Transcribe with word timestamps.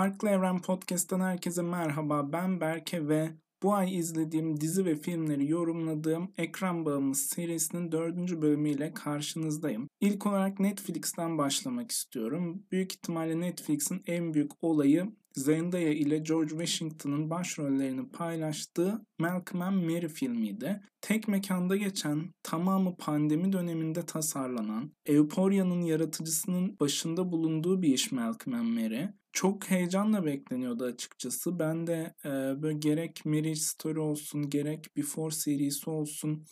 Farklı 0.00 0.28
Evren 0.28 0.62
Podcast'tan 0.62 1.20
herkese 1.20 1.62
merhaba. 1.62 2.32
Ben 2.32 2.60
Berke 2.60 3.08
ve 3.08 3.30
bu 3.62 3.74
ay 3.74 3.98
izlediğim 3.98 4.60
dizi 4.60 4.84
ve 4.84 4.96
filmleri 4.96 5.50
yorumladığım 5.50 6.32
Ekran 6.38 6.86
Bağımız 6.86 7.18
serisinin 7.18 7.92
dördüncü 7.92 8.42
bölümüyle 8.42 8.94
karşınızdayım. 8.94 9.88
İlk 10.00 10.26
olarak 10.26 10.60
Netflix'ten 10.60 11.38
başlamak 11.38 11.90
istiyorum. 11.90 12.62
Büyük 12.72 12.92
ihtimalle 12.92 13.40
Netflix'in 13.40 14.02
en 14.06 14.34
büyük 14.34 14.64
olayı 14.64 15.12
Zendaya 15.32 15.92
ile 15.92 16.18
George 16.18 16.50
Washington'ın 16.50 17.30
başrollerini 17.30 18.08
paylaştığı 18.08 19.06
Malcolm 19.18 19.62
and 19.62 19.84
Mary 19.84 20.08
filmiydi. 20.08 20.80
Tek 21.00 21.28
mekanda 21.28 21.76
geçen, 21.76 22.32
tamamı 22.42 22.96
pandemi 22.96 23.52
döneminde 23.52 24.06
tasarlanan, 24.06 24.92
Euphoria'nın 25.06 25.82
yaratıcısının 25.82 26.76
başında 26.80 27.32
bulunduğu 27.32 27.82
bir 27.82 27.88
iş 27.88 28.12
Malcolm 28.12 28.54
and 28.54 28.68
Mary. 28.68 29.06
Çok 29.32 29.70
heyecanla 29.70 30.26
bekleniyordu 30.26 30.84
açıkçası. 30.84 31.58
Ben 31.58 31.86
de 31.86 32.14
e, 32.24 32.28
böyle 32.62 32.78
gerek 32.78 33.24
Marriage 33.24 33.54
Story 33.54 33.98
olsun, 33.98 34.50
gerek 34.50 34.96
Before 34.96 35.34
serisi 35.34 35.90
olsun 35.90 36.46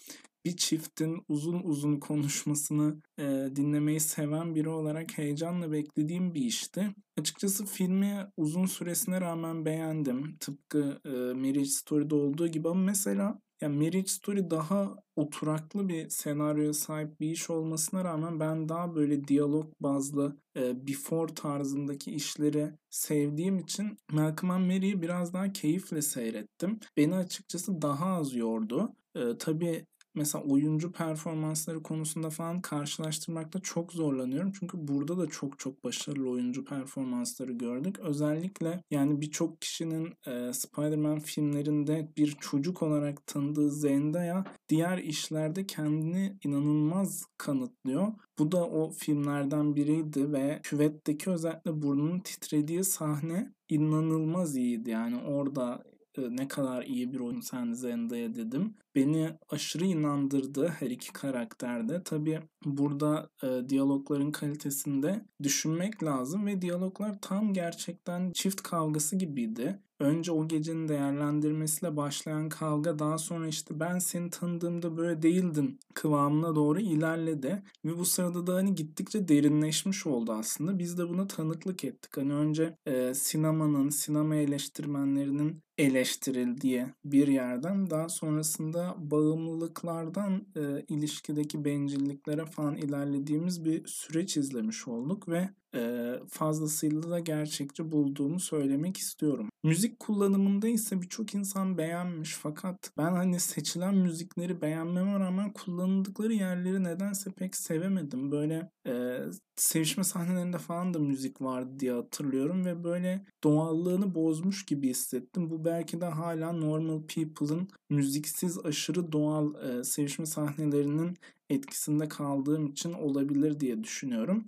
bir 0.45 0.57
çiftin 0.57 1.25
uzun 1.29 1.61
uzun 1.63 1.97
konuşmasını 2.01 3.03
e, 3.19 3.23
dinlemeyi 3.57 4.01
seven 4.01 4.55
biri 4.55 4.69
olarak 4.69 5.19
heyecanla 5.19 5.73
beklediğim 5.73 6.35
bir 6.35 6.41
işti. 6.41 6.95
Açıkçası 7.19 7.67
filmi 7.67 8.27
uzun 8.37 8.67
süresine 8.67 9.21
rağmen 9.21 9.65
beğendim. 9.65 10.37
Tıpkı 10.41 11.01
e, 11.05 11.09
Marriage 11.11 11.65
Story'de 11.65 12.15
olduğu 12.15 12.49
gibi 12.49 12.69
ama 12.69 12.81
mesela 12.83 13.41
yani 13.61 13.77
Marriage 13.77 14.07
Story 14.09 14.51
daha 14.51 14.97
oturaklı 15.17 15.89
bir 15.89 16.09
senaryoya 16.09 16.73
sahip 16.73 17.21
bir 17.21 17.31
iş 17.31 17.51
olmasına 17.51 18.05
rağmen 18.05 18.41
ben 18.41 18.69
daha 18.69 18.95
böyle 18.95 19.29
diyalog 19.29 19.73
bazlı 19.81 20.37
e, 20.57 20.87
before 20.87 21.35
tarzındaki 21.35 22.11
işleri 22.11 22.71
sevdiğim 22.91 23.59
için 23.59 23.99
Malcolm 24.13 24.51
and 24.51 24.67
Mary'i 24.67 25.03
biraz 25.03 25.33
daha 25.33 25.53
keyifle 25.53 26.03
seyrettim. 26.03 26.81
Beni 26.97 27.15
açıkçası 27.15 27.83
daha 27.83 28.07
az 28.07 28.35
yordu. 28.35 28.97
E, 29.15 29.39
tabii 29.39 29.87
mesela 30.15 30.45
oyuncu 30.45 30.93
performansları 30.93 31.83
konusunda 31.83 32.31
falan 32.31 32.61
karşılaştırmakta 32.61 33.61
çok 33.61 33.93
zorlanıyorum. 33.93 34.53
Çünkü 34.61 34.89
burada 34.89 35.19
da 35.19 35.27
çok 35.27 35.59
çok 35.59 35.85
başarılı 35.85 36.31
oyuncu 36.31 36.65
performansları 36.65 37.53
gördük. 37.53 37.99
Özellikle 37.99 38.83
yani 38.91 39.21
birçok 39.21 39.61
kişinin 39.61 40.15
e, 40.27 40.53
Spider-Man 40.53 41.19
filmlerinde 41.19 42.13
bir 42.17 42.37
çocuk 42.41 42.83
olarak 42.83 43.27
tanıdığı 43.27 43.71
Zendaya 43.71 44.45
diğer 44.69 44.99
işlerde 44.99 45.67
kendini 45.67 46.39
inanılmaz 46.45 47.25
kanıtlıyor. 47.39 48.13
Bu 48.39 48.53
da 48.53 48.67
o 48.69 48.91
filmlerden 48.91 49.77
biriydi 49.77 50.33
ve 50.33 50.61
küvetteki 50.63 51.31
özellikle 51.31 51.83
burnunun 51.83 52.21
titrediği 52.21 52.85
sahne 52.85 53.53
inanılmaz 53.69 54.57
iyiydi. 54.57 54.91
Yani 54.91 55.17
orada 55.17 55.83
ne 56.31 56.49
kadar 56.49 56.83
iyi 56.83 57.13
bir 57.13 57.21
oyun 57.21 57.41
sen 57.41 57.73
Zendaya 57.73 58.35
dedim. 58.35 58.75
Beni 58.95 59.31
aşırı 59.49 59.85
inandırdı 59.85 60.69
her 60.69 60.91
iki 60.91 61.13
karakterde. 61.13 62.03
Tabi 62.03 62.41
burada 62.65 63.31
e, 63.43 63.69
diyalogların 63.69 64.33
kalitesinde 64.33 65.25
düşünmek 65.43 66.03
lazım 66.03 66.47
ve 66.47 66.63
diyaloglar 66.63 67.19
tam 67.23 67.53
gerçekten 67.53 68.31
çift 68.33 68.63
kavgası 68.63 69.17
gibiydi. 69.17 69.79
Önce 70.01 70.33
o 70.33 70.49
gecenin 70.49 70.89
değerlendirmesiyle 70.89 71.97
başlayan 71.97 72.49
kavga 72.49 72.99
daha 72.99 73.19
sonra 73.19 73.49
işte 73.49 73.81
ben 73.81 73.99
seni 73.99 74.31
tanıdığımda 74.31 74.97
böyle 74.97 75.23
değildin 75.23 75.81
kıvamına 75.95 76.55
doğru 76.55 76.81
ilerledi. 76.81 77.63
Ve 77.85 77.99
bu 77.99 78.05
sırada 78.05 78.47
da 78.47 78.55
hani 78.55 78.75
gittikçe 78.75 79.29
derinleşmiş 79.29 80.07
oldu 80.07 80.33
aslında. 80.33 80.79
Biz 80.79 80.99
de 80.99 81.09
buna 81.09 81.27
tanıklık 81.27 81.85
ettik. 81.85 82.17
Hani 82.17 82.33
önce 82.33 82.77
e, 82.87 83.15
sinemanın, 83.15 83.89
sinema 83.89 84.37
eleştirmenlerinin 84.37 85.63
eleştirildiği 85.79 86.87
bir 87.05 87.29
yerden 87.29 87.91
daha 87.91 88.09
sonrasında 88.09 88.95
bağımlılıklardan 88.99 90.47
e, 90.57 90.85
ilişkideki 90.89 91.65
bencilliklere 91.65 92.47
falan 92.47 92.77
ilerlediğimiz 92.77 93.65
bir 93.65 93.87
süreç 93.87 94.37
izlemiş 94.37 94.89
olduk 94.89 95.29
ve 95.29 95.49
e, 95.75 96.13
fazlasıyla 96.29 97.11
da 97.11 97.19
gerçekçi 97.19 97.93
bulduğumu 97.93 98.41
söylemek 98.41 98.97
istiyorum. 98.97 99.49
Müzik 99.63 100.01
kullanımında 100.01 100.69
ise 100.69 101.03
birçok 101.03 101.35
insan 101.35 101.79
beğenmiş 101.79 102.35
fakat 102.35 102.93
ben 102.99 103.13
hani 103.13 103.41
seçilen 103.41 103.95
müzikleri 103.95 104.61
beğenmeme 104.61 105.19
rağmen 105.19 105.53
kullanıldıkları 105.53 106.33
yerleri 106.33 106.85
nedense 106.85 107.31
pek 107.31 107.57
sevemedim. 107.57 108.33
Böyle 108.33 108.71
e, 108.87 109.19
sevişme 109.57 110.05
sahnelerinde 110.05 110.59
falan 110.59 110.95
da 110.95 110.99
müzik 110.99 111.43
vardı 111.43 111.81
diye 111.81 111.93
hatırlıyorum 111.93 112.65
ve 112.65 112.85
böyle 112.85 113.25
doğallığını 113.45 114.15
bozmuş 114.15 114.67
gibi 114.67 114.89
hissettim. 114.89 115.51
Bu 115.51 115.65
belki 115.69 116.01
de 116.01 116.05
hala 116.07 116.53
Normal 116.53 117.03
People'ın 117.03 117.69
müziksiz 117.91 118.59
aşırı 118.59 119.13
doğal 119.13 119.55
e, 119.55 119.85
sevişme 119.85 120.27
sahnelerinin 120.27 121.17
etkisinde 121.51 122.09
kaldığım 122.09 122.67
için 122.67 122.93
olabilir 122.93 123.61
diye 123.61 123.85
düşünüyorum. 123.85 124.45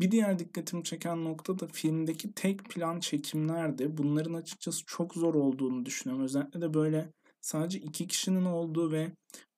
Bir 0.00 0.10
diğer 0.10 0.38
dikkatimi 0.38 0.84
çeken 0.84 1.24
nokta 1.24 1.58
da 1.58 1.66
filmdeki 1.66 2.32
tek 2.32 2.64
plan 2.64 3.00
çekimlerdi. 3.00 3.98
Bunların 3.98 4.34
açıkçası 4.34 4.84
çok 4.86 5.14
zor 5.14 5.34
olduğunu 5.34 5.86
düşünüyorum. 5.86 6.24
Özellikle 6.24 6.60
de 6.60 6.74
böyle 6.74 7.12
sadece 7.40 7.78
iki 7.78 8.06
kişinin 8.06 8.44
olduğu 8.44 8.92
ve 8.92 9.12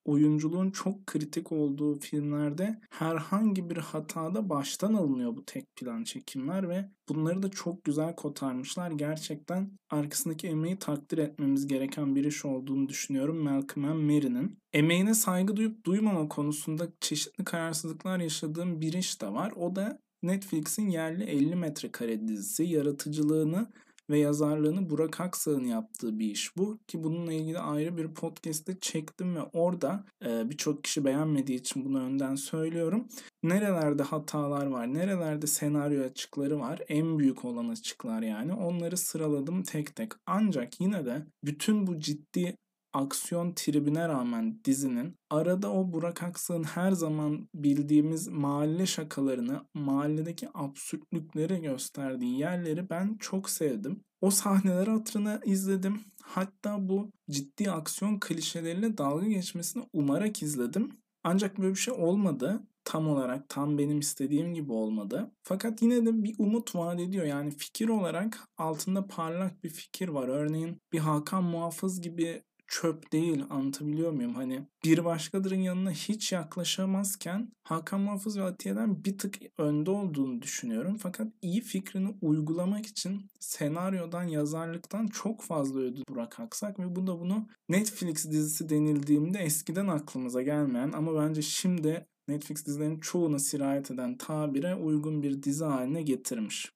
oyunculuğun 0.05 0.71
çok 0.71 1.07
kritik 1.07 1.53
olduğu 1.53 1.99
filmlerde 1.99 2.81
herhangi 2.91 3.71
bir 3.71 3.77
hatada 3.77 4.49
baştan 4.49 4.95
alınıyor 4.95 5.37
bu 5.37 5.45
tek 5.45 5.77
plan 5.77 6.05
çekimler 6.05 6.69
ve 6.69 6.89
bunları 7.09 7.43
da 7.43 7.51
çok 7.51 7.85
güzel 7.85 8.15
kotarmışlar. 8.15 8.91
Gerçekten 8.91 9.71
arkasındaki 9.91 10.49
emeği 10.49 10.79
takdir 10.79 11.19
etmemiz 11.19 11.67
gereken 11.67 12.17
bir 12.17 12.25
iş 12.25 12.45
olduğunu 12.45 12.89
düşünüyorum 12.89 13.37
Malcolm 13.37 14.05
Mary'nin. 14.05 14.59
Emeğine 14.73 15.15
saygı 15.15 15.57
duyup 15.57 15.85
duymama 15.85 16.29
konusunda 16.29 16.89
çeşitli 17.01 17.45
kararsızlıklar 17.45 18.21
yaşadığım 18.21 18.81
bir 18.81 18.93
iş 18.93 19.21
de 19.23 19.33
var. 19.33 19.53
O 19.57 19.77
da 19.77 19.99
Netflix'in 20.23 20.89
yerli 20.89 21.25
50 21.25 21.57
metrekare 21.57 22.29
dizisi 22.29 22.63
yaratıcılığını 22.63 23.67
ve 24.13 24.19
yazarlığını 24.19 24.91
Burak 24.91 25.21
Aksağ'ın 25.21 25.65
yaptığı 25.65 26.19
bir 26.19 26.31
iş 26.31 26.57
bu. 26.57 26.79
Ki 26.89 27.05
bununla 27.05 27.33
ilgili 27.33 27.59
ayrı 27.59 27.97
bir 27.97 28.15
podcast'te 28.15 28.79
çektim 28.81 29.37
ve 29.37 29.43
orada 29.43 30.05
e, 30.25 30.51
birçok 30.51 30.85
kişi 30.85 31.05
beğenmediği 31.05 31.59
için 31.59 31.85
bunu 31.85 32.01
önden 32.03 32.35
söylüyorum. 32.35 33.09
Nerelerde 33.43 34.03
hatalar 34.03 34.67
var, 34.67 34.95
nerelerde 34.95 35.47
senaryo 35.47 36.05
açıkları 36.05 36.61
var, 36.61 36.81
en 36.89 37.19
büyük 37.19 37.45
olan 37.45 37.69
açıklar 37.69 38.23
yani. 38.23 38.55
Onları 38.55 38.97
sıraladım 38.97 39.63
tek 39.63 39.97
tek. 39.97 40.13
Ancak 40.27 40.81
yine 40.81 41.07
de 41.07 41.27
bütün 41.45 41.87
bu 41.87 41.99
ciddi 41.99 42.57
aksiyon 42.93 43.53
tribine 43.53 44.09
rağmen 44.09 44.61
dizinin 44.65 45.15
arada 45.31 45.73
o 45.73 45.93
Burak 45.93 46.23
Aksak'ın 46.23 46.63
her 46.63 46.93
zaman 46.93 47.49
bildiğimiz 47.55 48.29
mahalle 48.29 48.87
şakalarını, 48.87 49.67
mahalledeki 49.75 50.49
absürtlükleri 50.55 51.63
gösterdiği 51.63 52.39
yerleri 52.39 52.91
ben 52.91 53.17
çok 53.21 53.51
sevdim. 53.51 54.01
O 54.21 54.31
sahneleri 54.31 54.91
hatırına 54.91 55.41
izledim. 55.45 56.01
Hatta 56.23 56.89
bu 56.89 57.11
ciddi 57.31 57.71
aksiyon 57.71 58.21
klişeleriyle 58.21 58.99
dalga 58.99 59.27
geçmesini 59.27 59.85
umarak 59.93 60.43
izledim. 60.43 60.91
Ancak 61.25 61.59
böyle 61.59 61.71
bir 61.71 61.79
şey 61.79 61.95
olmadı. 61.95 62.63
Tam 62.85 63.09
olarak 63.09 63.49
tam 63.49 63.79
benim 63.79 63.99
istediğim 63.99 64.55
gibi 64.55 64.73
olmadı. 64.73 65.31
Fakat 65.43 65.83
yine 65.83 66.07
de 66.07 66.25
bir 66.25 66.35
umut 66.39 66.75
vaat 66.75 67.01
ediyor. 67.01 67.25
Yani 67.25 67.51
fikir 67.51 67.89
olarak 67.89 68.49
altında 68.57 69.07
parlak 69.07 69.65
bir 69.65 69.71
fikir 69.71 70.09
var. 70.09 70.29
Örneğin 70.29 70.79
bir 70.93 70.99
Hakan 70.99 71.45
Muhafız 71.45 72.01
gibi 72.01 72.43
çöp 72.73 73.13
değil 73.13 73.45
anlatabiliyor 73.51 74.13
muyum? 74.13 74.35
Hani 74.35 74.67
bir 74.85 75.05
başkadırın 75.05 75.61
yanına 75.61 75.91
hiç 75.91 76.33
yaklaşamazken 76.33 77.53
Hakan 77.65 78.01
Muhafız 78.01 78.39
ve 78.39 78.43
Atiye'den 78.43 79.05
bir 79.05 79.19
tık 79.19 79.39
önde 79.59 79.91
olduğunu 79.91 80.43
düşünüyorum. 80.43 80.97
Fakat 80.97 81.33
iyi 81.43 81.61
fikrini 81.61 82.15
uygulamak 82.23 82.87
için 82.87 83.27
senaryodan, 83.41 84.23
yazarlıktan 84.23 85.07
çok 85.07 85.43
fazla 85.43 85.81
ödül 85.81 86.03
Burak 86.09 86.41
Aksak 86.41 86.79
ve 86.79 86.97
bu 86.97 87.07
da 87.07 87.21
bunu 87.21 87.49
Netflix 87.69 88.31
dizisi 88.31 88.69
denildiğimde 88.69 89.39
eskiden 89.39 89.89
aklımıza 89.89 90.43
gelmeyen 90.43 90.93
ama 90.93 91.23
bence 91.23 91.43
şimdi 91.43 92.07
Netflix 92.29 92.67
dizilerinin 92.67 93.01
çoğuna 93.01 93.39
sirayet 93.39 93.91
eden 93.91 94.17
tabire 94.17 94.75
uygun 94.75 95.23
bir 95.23 95.43
dizi 95.43 95.65
haline 95.65 96.03
getirmiş. 96.03 96.73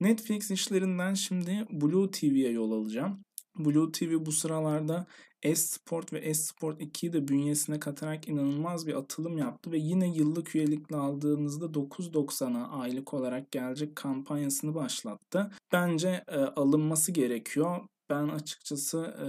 Netflix 0.00 0.50
işlerinden 0.50 1.14
şimdi 1.14 1.66
Blue 1.70 2.10
TV'ye 2.10 2.50
yol 2.50 2.72
alacağım. 2.72 3.25
Blue 3.58 3.92
TV 3.92 4.26
bu 4.26 4.32
sıralarda 4.32 5.06
S-Sport 5.54 6.12
ve 6.12 6.34
S-Sport 6.34 6.80
2'yi 6.80 7.12
de 7.12 7.28
bünyesine 7.28 7.80
katarak 7.80 8.28
inanılmaz 8.28 8.86
bir 8.86 8.94
atılım 8.94 9.38
yaptı 9.38 9.72
ve 9.72 9.78
yine 9.78 10.08
yıllık 10.08 10.56
üyelikle 10.56 10.96
aldığınızda 10.96 11.64
9.90'a 11.64 12.80
aylık 12.80 13.14
olarak 13.14 13.52
gelecek 13.52 13.96
kampanyasını 13.96 14.74
başlattı. 14.74 15.50
Bence 15.72 16.24
e, 16.28 16.36
alınması 16.36 17.12
gerekiyor. 17.12 17.80
ben 18.10 18.28
açıkçası 18.28 18.98
e, 18.98 19.28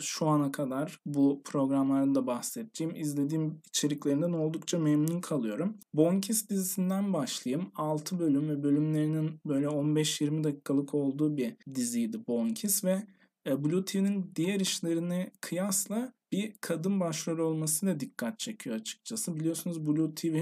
şu 0.00 0.26
ana 0.26 0.52
kadar 0.52 1.00
bu 1.06 1.42
programlarda 1.44 2.26
bahsedeceğim 2.26 2.96
izlediğim 2.96 3.60
içeriklerinden 3.68 4.32
oldukça 4.32 4.78
memnun 4.78 5.20
kalıyorum. 5.20 5.76
Bonkis 5.94 6.48
dizisinden 6.48 7.12
başlayayım. 7.12 7.70
6 7.76 8.18
bölüm 8.18 8.48
ve 8.48 8.62
bölümlerinin 8.62 9.40
böyle 9.46 9.66
15-20 9.66 10.44
dakikalık 10.44 10.94
olduğu 10.94 11.36
bir 11.36 11.56
diziydi 11.74 12.26
Bonkis 12.28 12.84
ve 12.84 13.02
Blue 13.46 13.84
TV'nin 13.84 14.32
diğer 14.36 14.60
işlerine 14.60 15.30
kıyasla 15.40 16.12
bir 16.32 16.54
kadın 16.60 17.00
başrol 17.00 17.38
olması 17.38 17.86
da 17.86 18.00
dikkat 18.00 18.38
çekiyor 18.38 18.76
açıkçası. 18.76 19.36
Biliyorsunuz 19.36 19.86
Blue 19.86 20.14
TV 20.14 20.36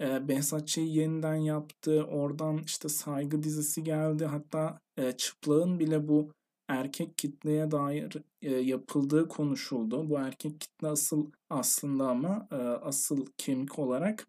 e, 0.00 0.28
Behzat 0.28 0.68
Ç'yi 0.68 0.96
yeniden 0.96 1.34
yaptı. 1.34 2.04
Oradan 2.04 2.58
işte 2.66 2.88
Saygı 2.88 3.42
dizisi 3.42 3.84
geldi. 3.84 4.24
Hatta 4.24 4.80
e, 4.96 5.12
Çıplağın 5.12 5.80
bile 5.80 6.08
bu 6.08 6.32
erkek 6.68 7.18
kitleye 7.18 7.70
dair 7.70 8.16
e, 8.42 8.54
yapıldığı 8.54 9.28
konuşuldu. 9.28 10.10
Bu 10.10 10.18
erkek 10.18 10.60
kitle 10.60 10.88
asıl 10.88 11.30
aslında 11.50 12.08
ama 12.08 12.48
e, 12.52 12.56
asıl 12.56 13.26
kemik 13.38 13.78
olarak 13.78 14.26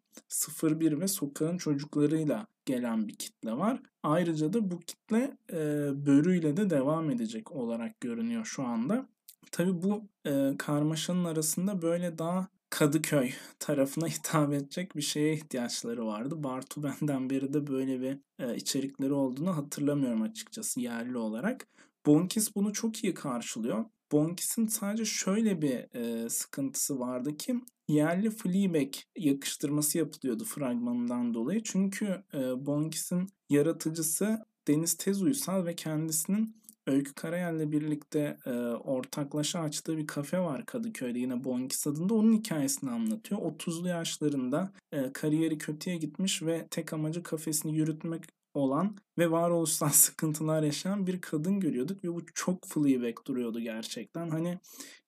01 0.64 1.00
ve 1.00 1.08
sokağın 1.08 1.58
çocuklarıyla 1.58 2.48
gelen 2.70 3.08
bir 3.08 3.16
kitle 3.16 3.52
var. 3.52 3.82
Ayrıca 4.04 4.54
da 4.54 4.72
bu 4.72 4.80
kitle 4.80 5.38
e, 5.52 5.58
börüyle 6.06 6.58
de 6.58 6.70
devam 6.70 7.10
edecek 7.12 7.52
olarak 7.52 8.02
görünüyor 8.02 8.46
şu 8.46 8.64
anda. 8.64 9.06
Tabi 9.52 9.84
bu 9.84 10.04
e, 10.26 10.58
karmaşanın 10.58 11.26
arasında 11.26 11.82
böyle 11.82 12.18
daha 12.18 12.48
Kadıköy 12.70 13.32
tarafına 13.60 14.08
hitap 14.18 14.54
edecek 14.54 14.96
bir 14.96 15.02
şeye 15.02 15.34
ihtiyaçları 15.34 16.06
vardı. 16.06 16.44
Bartu 16.44 16.84
benden 17.02 17.30
beri 17.30 17.54
de 17.54 17.68
böyle 17.68 18.02
bir 18.02 18.46
e, 18.46 18.56
içerikleri 18.56 19.14
olduğunu 19.14 19.58
hatırlamıyorum 19.58 20.22
açıkçası 20.22 20.82
yerli 20.82 21.18
olarak. 21.18 21.68
Bonkis 22.06 22.56
bunu 22.56 22.74
çok 22.74 23.04
iyi 23.04 23.14
karşılıyor. 23.14 23.86
Bonkis'in 24.12 24.68
sadece 24.68 25.06
şöyle 25.06 25.62
bir 25.62 25.96
e, 25.96 26.30
sıkıntısı 26.30 27.00
vardı 27.00 27.38
ki 27.38 27.62
yerli 27.90 28.30
Fleabag 28.30 28.94
yakıştırması 29.18 29.98
yapılıyordu 29.98 30.44
fragmanından 30.44 31.34
dolayı. 31.34 31.64
Çünkü 31.64 32.24
e, 32.34 32.66
Bonkis'in 32.66 33.30
yaratıcısı 33.50 34.46
Deniz 34.68 34.94
Tezuysal 34.94 35.66
ve 35.66 35.76
kendisinin 35.76 36.60
Öykü 36.88 37.14
Karayel'le 37.14 37.72
birlikte 37.72 38.38
e, 38.46 38.50
ortaklaşa 38.70 39.60
açtığı 39.60 39.98
bir 39.98 40.08
kafe 40.08 40.40
var 40.40 40.66
Kadıköy'de 40.66 41.20
yine 41.20 41.44
Bonkis 41.44 41.88
adında. 41.88 42.14
Onun 42.14 42.34
hikayesini 42.34 42.92
anlatıyor. 42.92 43.42
30'lu 43.42 43.88
yaşlarında 43.88 44.72
e, 44.92 45.14
kariyeri 45.14 45.58
kötüye 45.58 45.98
gitmiş 45.98 46.44
ve 46.44 46.68
tek 46.72 46.94
amacı 46.94 47.24
kafesini 47.24 47.76
yürütmek 47.78 48.24
olan 48.54 48.98
ve 49.18 49.32
varoluşsal 49.32 49.90
sıkıntılar 49.94 50.64
yaşayan 50.64 51.08
bir 51.08 51.22
kadın 51.22 51.60
görüyorduk 51.60 52.04
ve 52.04 52.14
bu 52.14 52.26
çok 52.34 52.66
Fleabag 52.66 53.18
duruyordu 53.28 53.60
gerçekten. 53.60 54.30
Hani 54.30 54.60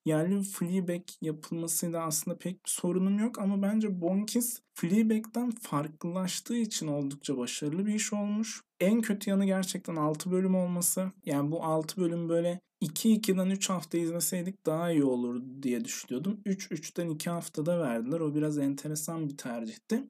yerli 0.05 0.43
Fleabag 0.43 1.01
yapılmasıyla 1.21 2.03
aslında 2.03 2.37
pek 2.37 2.65
bir 2.65 2.69
sorunum 2.69 3.19
yok 3.19 3.39
ama 3.39 3.61
bence 3.61 4.01
Bonkis 4.01 4.61
Fleabag'den 4.73 5.51
farklılaştığı 5.51 6.57
için 6.57 6.87
oldukça 6.87 7.37
başarılı 7.37 7.85
bir 7.85 7.93
iş 7.93 8.13
olmuş. 8.13 8.61
En 8.79 9.01
kötü 9.01 9.29
yanı 9.29 9.45
gerçekten 9.45 9.95
6 9.95 10.31
bölüm 10.31 10.55
olması. 10.55 11.11
Yani 11.25 11.51
bu 11.51 11.63
6 11.63 12.01
bölüm 12.01 12.29
böyle 12.29 12.59
2-2'den 12.81 13.49
3 13.49 13.69
hafta 13.69 13.97
izleseydik 13.97 14.65
daha 14.65 14.91
iyi 14.91 15.03
olur 15.03 15.41
diye 15.63 15.85
düşünüyordum. 15.85 16.41
3-3'ten 16.45 17.09
2 17.09 17.29
haftada 17.29 17.79
verdiler. 17.79 18.19
O 18.19 18.35
biraz 18.35 18.57
enteresan 18.57 19.29
bir 19.29 19.37
tercihti. 19.37 20.03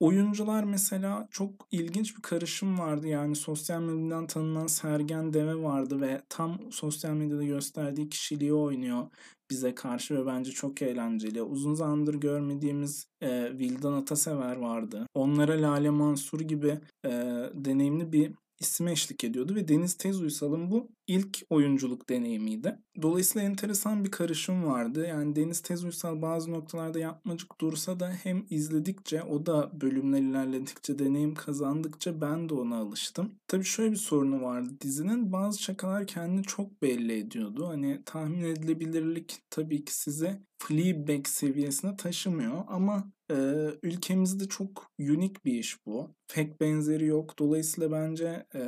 Oyuncular 0.00 0.64
mesela 0.64 1.28
çok 1.30 1.68
ilginç 1.70 2.16
bir 2.16 2.22
karışım 2.22 2.78
vardı. 2.78 3.08
Yani 3.08 3.36
sosyal 3.36 3.80
medyadan 3.80 4.26
tanınan 4.26 4.66
Sergen 4.66 5.32
Deve 5.32 5.56
vardı 5.56 6.00
ve 6.00 6.22
tam 6.28 6.72
sosyal 6.72 7.12
medyada 7.12 7.44
gösterdiği 7.44 8.08
kişiliği 8.08 8.54
oynuyor 8.54 9.06
bize 9.50 9.74
karşı 9.74 10.14
ve 10.14 10.26
bence 10.26 10.50
çok 10.50 10.82
eğlenceli. 10.82 11.42
Uzun 11.42 11.74
zamandır 11.74 12.14
görmediğimiz 12.14 13.06
e, 13.20 13.58
Vildan 13.58 13.92
Atasever 13.92 14.56
vardı. 14.56 15.06
Onlara 15.14 15.62
Lale 15.62 15.90
Mansur 15.90 16.40
gibi 16.40 16.78
e, 17.04 17.10
deneyimli 17.54 18.12
bir 18.12 18.32
isim 18.60 18.88
eşlik 18.88 19.24
ediyordu 19.24 19.54
ve 19.54 19.68
Deniz 19.68 19.94
Tez 19.94 20.20
Uysal'ın 20.20 20.70
bu 20.70 20.88
ilk 21.08 21.38
oyunculuk 21.50 22.08
deneyimiydi. 22.08 22.78
Dolayısıyla 23.02 23.48
enteresan 23.48 24.04
bir 24.04 24.10
karışım 24.10 24.66
vardı. 24.66 25.06
Yani 25.06 25.36
Deniz 25.36 25.60
Tez 25.60 25.84
Uysal 25.84 26.22
bazı 26.22 26.52
noktalarda 26.52 26.98
yapmacık 26.98 27.60
dursa 27.60 28.00
da 28.00 28.12
hem 28.22 28.46
izledikçe 28.50 29.22
o 29.22 29.46
da 29.46 29.80
bölümler 29.80 30.20
ilerledikçe 30.20 30.98
deneyim 30.98 31.34
kazandıkça 31.34 32.20
ben 32.20 32.48
de 32.48 32.54
ona 32.54 32.76
alıştım. 32.76 33.32
Tabii 33.48 33.64
şöyle 33.64 33.90
bir 33.90 33.96
sorunu 33.96 34.42
vardı 34.42 34.70
dizinin. 34.80 35.32
Bazı 35.32 35.62
şakalar 35.62 36.06
kendini 36.06 36.42
çok 36.42 36.82
belli 36.82 37.12
ediyordu. 37.12 37.68
Hani 37.68 38.02
tahmin 38.06 38.42
edilebilirlik 38.42 39.38
tabii 39.50 39.84
ki 39.84 39.94
size 39.94 40.42
Fleabag 40.58 41.26
seviyesine 41.26 41.96
taşımıyor 41.96 42.64
ama 42.68 43.12
e, 43.30 43.34
ülkemizde 43.82 44.48
çok 44.48 44.90
unik 44.98 45.44
bir 45.44 45.52
iş 45.52 45.86
bu. 45.86 46.14
Pek 46.28 46.60
benzeri 46.60 47.06
yok. 47.06 47.38
Dolayısıyla 47.38 47.92
bence 47.92 48.46
e, 48.54 48.60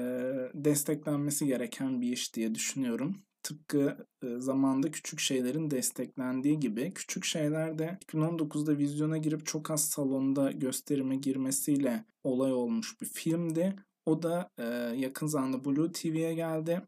desteklenmesi 0.55 1.47
gereken 1.47 2.01
bir 2.01 2.13
iş 2.13 2.30
diye 2.35 2.55
düşünüyorum. 2.55 3.17
Tıpkı 3.43 4.06
e, 4.23 4.38
zamanda 4.38 4.91
küçük 4.91 5.21
şeylerin 5.21 5.71
desteklendiği 5.71 6.61
gibi 6.61 6.94
küçük 6.94 7.25
şeyler 7.25 7.79
de 7.79 7.99
2019'da 8.06 8.79
vizyona 8.79 9.19
girip 9.19 9.47
çok 9.47 9.71
az 9.71 9.88
salonda 9.88 10.53
gösterime 10.53 11.17
girmesiyle 11.17 12.05
olay 12.25 12.53
olmuş 12.53 13.00
bir 13.00 13.06
filmdi. 13.06 13.77
O 14.06 14.23
da 14.23 14.50
e, 14.59 14.65
yakın 14.97 15.27
zamanda 15.27 15.65
Blue 15.65 15.93
TV'ye 15.93 16.35
geldi. 16.35 16.82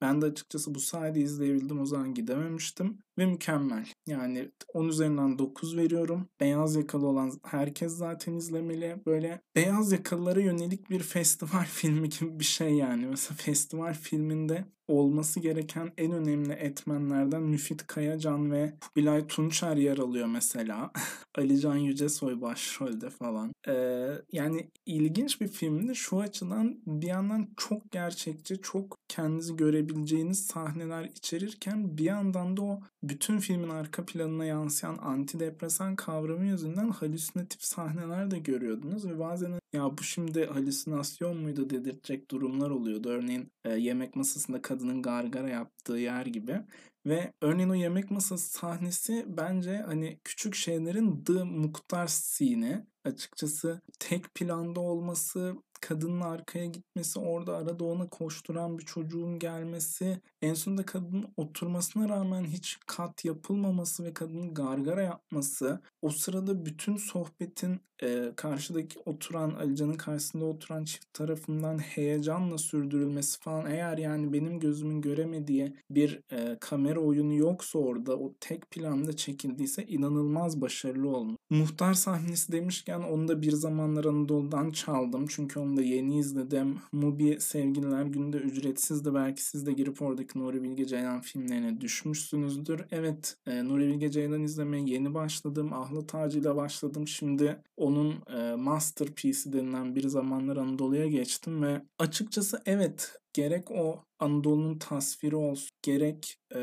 Ben 0.00 0.22
de 0.22 0.26
açıkçası 0.26 0.74
bu 0.74 0.80
sayede 0.80 1.20
izleyebildim 1.20 1.80
o 1.80 1.86
zaman 1.86 2.14
gidememiştim 2.14 2.98
ve 3.18 3.26
mükemmel. 3.26 3.88
Yani 4.06 4.50
10 4.74 4.88
üzerinden 4.88 5.38
9 5.38 5.76
veriyorum. 5.76 6.28
Beyaz 6.40 6.76
yakalı 6.76 7.06
olan 7.06 7.32
herkes 7.44 7.92
zaten 7.92 8.34
izlemeli. 8.34 8.96
Böyle 9.06 9.40
beyaz 9.56 9.92
yakalılara 9.92 10.40
yönelik 10.40 10.90
bir 10.90 11.00
festival 11.00 11.64
filmi 11.72 12.08
gibi 12.08 12.38
bir 12.38 12.44
şey 12.44 12.74
yani. 12.74 13.06
Mesela 13.06 13.36
festival 13.36 13.94
filminde 13.94 14.64
olması 14.88 15.40
gereken 15.40 15.92
en 15.98 16.12
önemli 16.12 16.52
etmenlerden 16.52 17.42
Müfit 17.42 17.86
Kayacan 17.86 18.52
ve 18.52 18.74
Bilay 18.96 19.26
Tunçer 19.26 19.76
yer 19.76 19.98
alıyor 19.98 20.26
mesela. 20.26 20.92
Alican 21.38 21.76
Yücesoy 21.76 22.40
başrolde 22.40 23.10
falan. 23.10 23.52
Ee, 23.68 24.08
yani 24.32 24.70
ilginç 24.86 25.40
bir 25.40 25.48
filmdi. 25.48 25.96
Şu 25.96 26.20
açıdan 26.20 26.80
bir 26.86 27.06
yandan 27.06 27.48
çok 27.56 27.92
gerçekçi, 27.92 28.60
çok 28.62 28.98
kendinizi 29.08 29.56
görebileceğiniz 29.56 30.46
sahneler 30.46 31.04
içerirken 31.04 31.98
bir 31.98 32.04
yandan 32.04 32.56
da 32.56 32.62
o 32.62 32.80
bütün 33.08 33.38
filmin 33.38 33.68
arka 33.68 34.06
planına 34.06 34.44
yansıyan 34.44 34.98
antidepresan 35.02 35.96
kavramı 35.96 36.46
yüzünden 36.46 36.90
halüsinatif 36.90 37.62
sahneler 37.62 38.30
de 38.30 38.38
görüyordunuz 38.38 39.06
ve 39.06 39.18
bazen 39.18 39.60
ya 39.72 39.98
bu 39.98 40.02
şimdi 40.02 40.46
halüsinasyon 40.46 41.36
muydu 41.36 41.70
dedirtecek 41.70 42.30
durumlar 42.30 42.70
oluyordu. 42.70 43.08
Örneğin 43.08 43.48
e, 43.64 43.70
yemek 43.72 44.16
masasında 44.16 44.62
kadının 44.62 45.02
gargara 45.02 45.48
yaptığı 45.48 45.96
yer 45.96 46.26
gibi. 46.26 46.60
Ve 47.06 47.32
örneğin 47.42 47.70
o 47.70 47.74
yemek 47.74 48.10
masası 48.10 48.50
sahnesi 48.50 49.24
bence 49.28 49.76
hani 49.76 50.18
küçük 50.24 50.54
şeylerin 50.54 51.24
The 51.24 51.42
Muhtar 51.42 52.06
scene 52.06 52.86
açıkçası 53.04 53.80
tek 53.98 54.34
planda 54.34 54.80
olması, 54.80 55.54
kadının 55.80 56.20
arkaya 56.20 56.66
gitmesi, 56.66 57.18
orada 57.18 57.56
arada 57.56 57.84
ona 57.84 58.08
koşturan 58.08 58.78
bir 58.78 58.84
çocuğun 58.84 59.38
gelmesi, 59.38 60.20
en 60.42 60.54
sonunda 60.54 60.86
kadının 60.86 61.26
oturmasına 61.36 62.08
rağmen 62.08 62.44
hiç 62.44 62.78
kat 62.86 63.24
yapılmaması 63.24 64.04
ve 64.04 64.14
kadının 64.14 64.54
gargara 64.54 65.02
yapması, 65.02 65.80
o 66.02 66.10
sırada 66.10 66.66
bütün 66.66 66.96
sohbetin 66.96 67.80
e, 68.02 68.32
karşıdaki 68.36 68.98
oturan, 69.06 69.50
Alican'ın 69.50 69.94
karşısında 69.94 70.44
oturan 70.44 70.84
çift 70.84 71.12
tarafından 71.12 71.78
heyecanla 71.78 72.58
sürdürülmesi 72.58 73.40
falan 73.40 73.70
eğer 73.70 73.98
yani 73.98 74.32
benim 74.32 74.60
gözümün 74.60 75.00
göremediği 75.00 75.76
bir 75.90 76.20
e, 76.32 76.58
kamera 76.60 77.00
oyunu 77.00 77.34
yoksa 77.34 77.78
orada 77.78 78.18
o 78.18 78.34
tek 78.40 78.70
planda 78.70 79.16
çekildiyse 79.16 79.86
inanılmaz 79.86 80.60
başarılı 80.60 81.08
olmuş. 81.08 81.36
Muhtar 81.50 81.94
sahnesi 81.94 82.52
demişken 82.52 82.93
onu 83.00 83.28
da 83.28 83.42
bir 83.42 83.52
zamanlar 83.52 84.04
Anadolu'dan 84.04 84.70
çaldım. 84.70 85.26
Çünkü 85.28 85.60
onu 85.60 85.76
da 85.76 85.82
yeni 85.82 86.18
izledim. 86.18 86.78
Mubi 86.92 87.40
Sevgililer 87.40 88.02
Günü'nde 88.02 88.36
ücretsiz 88.36 89.04
de 89.04 89.14
belki 89.14 89.44
siz 89.44 89.66
de 89.66 89.72
girip 89.72 90.02
oradaki 90.02 90.38
Nuri 90.38 90.62
Bilge 90.62 90.86
Ceylan 90.86 91.20
filmlerine 91.20 91.80
düşmüşsünüzdür. 91.80 92.84
Evet 92.90 93.36
e, 93.46 93.64
Nuri 93.64 93.88
Bilge 93.88 94.10
Ceylan 94.10 94.42
izlemeye 94.42 94.84
yeni 94.86 95.14
başladım. 95.14 95.72
Ahlı 95.72 96.06
Tacı 96.06 96.38
ile 96.38 96.56
başladım. 96.56 97.08
Şimdi 97.08 97.62
onun 97.76 98.14
e, 98.36 98.54
masterpiece'i 98.54 99.52
denilen 99.52 99.94
bir 99.94 100.08
zamanlar 100.08 100.56
Anadolu'ya 100.56 101.06
geçtim 101.06 101.62
ve 101.62 101.82
açıkçası 101.98 102.62
evet 102.66 103.18
gerek 103.32 103.70
o 103.70 104.04
Anadolu'nun 104.18 104.78
tasviri 104.78 105.36
olsun, 105.36 105.70
gerek 105.82 106.38
e, 106.54 106.60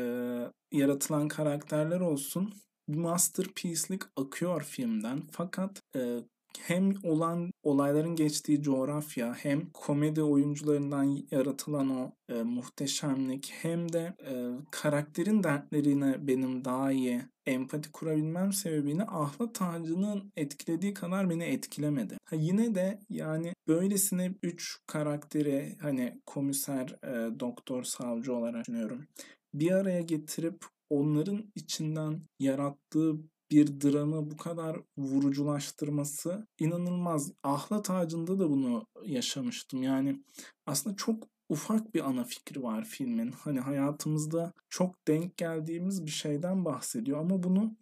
yaratılan 0.72 1.28
karakterler 1.28 2.00
olsun 2.00 2.54
masterpiece'lik 2.88 4.02
akıyor 4.16 4.62
filmden. 4.62 5.22
Fakat 5.30 5.82
e, 5.96 6.18
hem 6.58 6.94
olan 7.02 7.52
olayların 7.62 8.16
geçtiği 8.16 8.62
coğrafya 8.62 9.34
hem 9.34 9.70
komedi 9.70 10.22
oyuncularından 10.22 11.18
yaratılan 11.30 11.90
o 11.90 12.12
e, 12.28 12.42
muhteşemlik 12.42 13.52
hem 13.62 13.92
de 13.92 14.16
e, 14.26 14.32
karakterin 14.70 15.42
dertlerine 15.42 16.26
benim 16.26 16.64
daha 16.64 16.92
iyi 16.92 17.22
empati 17.46 17.92
kurabilmem 17.92 18.52
sebebini 18.52 19.02
ahlat 19.02 19.54
tacının 19.54 20.32
etkilediği 20.36 20.94
kadar 20.94 21.30
beni 21.30 21.44
etkilemedi. 21.44 22.16
Ha 22.24 22.36
yine 22.36 22.74
de 22.74 23.00
yani 23.10 23.54
böylesine 23.68 24.34
üç 24.42 24.78
karakteri 24.86 25.76
hani 25.80 26.20
komiser, 26.26 26.96
e, 27.04 27.40
doktor, 27.40 27.82
savcı 27.82 28.34
olarak 28.34 28.60
düşünüyorum. 28.60 29.06
Bir 29.54 29.70
araya 29.70 30.00
getirip 30.00 30.64
onların 30.92 31.52
içinden 31.54 32.22
yarattığı 32.38 33.14
bir 33.50 33.80
dramı 33.80 34.30
bu 34.30 34.36
kadar 34.36 34.80
vuruculaştırması 34.98 36.46
inanılmaz. 36.58 37.32
Ahlat 37.42 37.90
Ağacı'nda 37.90 38.38
da 38.38 38.50
bunu 38.50 38.86
yaşamıştım. 39.06 39.82
Yani 39.82 40.22
aslında 40.66 40.96
çok 40.96 41.28
ufak 41.48 41.94
bir 41.94 42.08
ana 42.08 42.24
fikri 42.24 42.62
var 42.62 42.84
filmin. 42.84 43.32
Hani 43.32 43.60
hayatımızda 43.60 44.52
çok 44.68 45.08
denk 45.08 45.36
geldiğimiz 45.36 46.06
bir 46.06 46.10
şeyden 46.10 46.64
bahsediyor 46.64 47.18
ama 47.18 47.42
bunu 47.42 47.76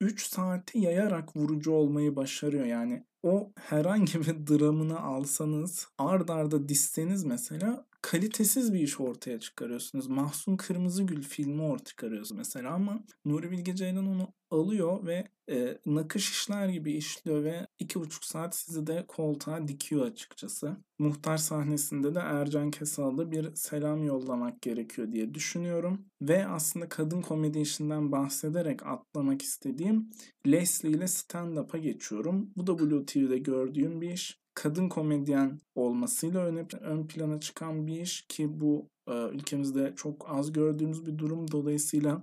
3 0.00 0.26
saati 0.26 0.78
yayarak 0.78 1.36
vurucu 1.36 1.72
olmayı 1.72 2.16
başarıyor. 2.16 2.66
Yani 2.66 3.04
o 3.22 3.52
herhangi 3.60 4.20
bir 4.20 4.46
dramını 4.46 5.00
alsanız 5.00 5.88
ard 5.98 6.28
arda 6.28 6.68
dizseniz 6.68 7.24
mesela 7.24 7.86
kalitesiz 8.02 8.74
bir 8.74 8.80
iş 8.80 9.00
ortaya 9.00 9.40
çıkarıyorsunuz. 9.40 10.06
Mahsun 10.06 10.56
Kırmızıgül 10.56 11.22
filmi 11.22 11.62
ortaya 11.62 11.84
çıkarıyorsunuz 11.84 12.38
mesela 12.38 12.74
ama 12.74 13.04
Nuri 13.24 13.50
Bilge 13.50 13.76
Ceylan 13.76 14.06
onu 14.06 14.28
alıyor 14.50 15.06
ve 15.06 15.28
e, 15.50 15.78
nakış 15.86 16.30
işler 16.30 16.68
gibi 16.68 16.92
işliyor 16.92 17.44
ve 17.44 17.66
iki 17.78 18.00
buçuk 18.00 18.24
saat 18.24 18.56
sizi 18.56 18.86
de 18.86 19.04
koltuğa 19.08 19.68
dikiyor 19.68 20.06
açıkçası. 20.06 20.76
Muhtar 20.98 21.36
sahnesinde 21.36 22.14
de 22.14 22.18
Ercan 22.18 22.70
Kesal'da 22.70 23.32
bir 23.32 23.54
selam 23.54 24.04
yollamak 24.04 24.62
gerekiyor 24.62 25.12
diye 25.12 25.34
düşünüyorum. 25.34 26.04
Ve 26.22 26.46
aslında 26.46 26.88
kadın 26.88 27.22
komedi 27.22 27.58
işinden 27.58 28.12
bahsederek 28.12 28.86
atlamak 28.86 29.42
istediğim 29.42 30.10
Leslie 30.46 30.90
ile 30.90 31.04
stand-up'a 31.04 31.78
geçiyorum. 31.78 32.50
Bu 32.56 32.66
da 32.66 32.78
Blue 32.78 33.06
TV'de 33.06 33.38
gördüğüm 33.38 34.00
bir 34.00 34.10
iş 34.10 34.41
kadın 34.54 34.88
komedyen 34.88 35.60
olmasıyla 35.74 36.40
ön, 36.40 36.68
ön 36.80 37.06
plana 37.06 37.40
çıkan 37.40 37.86
bir 37.86 38.00
iş 38.00 38.22
ki 38.28 38.60
bu 38.60 38.88
e, 39.08 39.12
ülkemizde 39.12 39.92
çok 39.96 40.26
az 40.30 40.52
gördüğümüz 40.52 41.06
bir 41.06 41.18
durum. 41.18 41.50
Dolayısıyla 41.50 42.22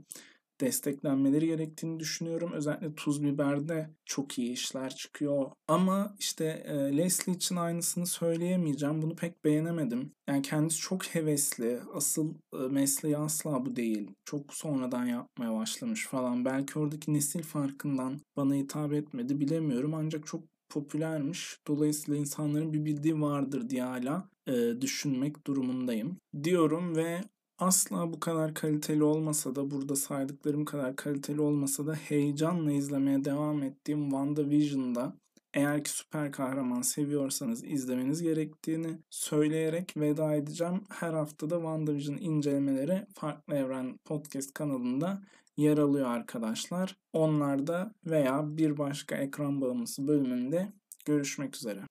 desteklenmeleri 0.61 1.47
gerektiğini 1.47 1.99
düşünüyorum. 1.99 2.51
Özellikle 2.53 2.95
Tuz 2.95 3.23
Biber'de 3.23 3.89
çok 4.05 4.39
iyi 4.39 4.51
işler 4.51 4.95
çıkıyor. 4.95 5.51
Ama 5.67 6.15
işte 6.19 6.45
e, 6.65 6.97
Leslie 6.97 7.33
için 7.35 7.55
aynısını 7.55 8.05
söyleyemeyeceğim. 8.05 9.01
Bunu 9.01 9.15
pek 9.15 9.45
beğenemedim. 9.45 10.11
Yani 10.27 10.41
kendisi 10.41 10.79
çok 10.79 11.05
hevesli. 11.05 11.79
Asıl 11.93 12.33
e, 12.53 12.57
mesleği 12.57 13.17
asla 13.17 13.65
bu 13.65 13.75
değil. 13.75 14.11
Çok 14.25 14.53
sonradan 14.53 15.05
yapmaya 15.05 15.55
başlamış 15.55 16.07
falan. 16.07 16.45
Belki 16.45 16.79
oradaki 16.79 17.13
nesil 17.13 17.43
farkından 17.43 18.19
bana 18.37 18.53
hitap 18.55 18.93
etmedi 18.93 19.39
bilemiyorum. 19.39 19.93
Ancak 19.93 20.27
çok 20.27 20.43
popülermiş. 20.69 21.59
Dolayısıyla 21.67 22.19
insanların 22.19 22.73
bir 22.73 22.85
bildiği 22.85 23.21
vardır 23.21 23.69
diye 23.69 23.83
hala 23.83 24.29
e, 24.47 24.81
düşünmek 24.81 25.47
durumundayım. 25.47 26.17
Diyorum 26.43 26.95
ve 26.95 27.21
asla 27.57 28.13
bu 28.13 28.19
kadar 28.19 28.53
kaliteli 28.53 29.03
olmasa 29.03 29.55
da 29.55 29.71
burada 29.71 29.95
saydıklarım 29.95 30.65
kadar 30.65 30.95
kaliteli 30.95 31.41
olmasa 31.41 31.87
da 31.87 31.93
heyecanla 31.95 32.71
izlemeye 32.71 33.25
devam 33.25 33.63
ettiğim 33.63 34.03
WandaVision'da 34.03 35.13
eğer 35.53 35.83
ki 35.83 35.89
süper 35.89 36.31
kahraman 36.31 36.81
seviyorsanız 36.81 37.63
izlemeniz 37.63 38.21
gerektiğini 38.21 38.87
söyleyerek 39.09 39.97
veda 39.97 40.35
edeceğim. 40.35 40.81
Her 40.89 41.13
haftada 41.13 41.55
WandaVision 41.55 42.17
incelemeleri 42.17 43.05
Farklı 43.13 43.55
Evren 43.55 43.97
Podcast 44.05 44.53
kanalında 44.53 45.21
yer 45.59 45.77
alıyor 45.77 46.07
arkadaşlar. 46.07 46.95
Onlarda 47.13 47.93
veya 48.05 48.57
bir 48.57 48.77
başka 48.77 49.15
ekran 49.15 49.61
bağımlısı 49.61 50.07
bölümünde 50.07 50.73
görüşmek 51.05 51.55
üzere. 51.55 51.81